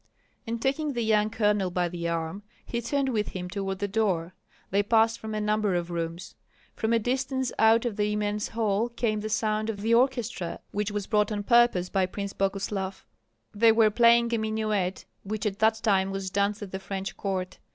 [0.47, 4.33] And taking the young colonel by the arm, he turned with him toward the door.
[4.71, 6.33] They passed through a number of rooms.
[6.75, 10.89] From a distance out of the immense hall came the sound of the orchestra, which
[10.89, 13.05] was directed by a Frenchman brought on purpose by Prince Boguslav.
[13.53, 17.59] They were playing a minuet which at that time was danced at the French court.